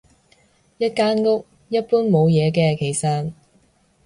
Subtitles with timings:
[0.79, 3.31] 一間屋，一般冇嘢嘅其實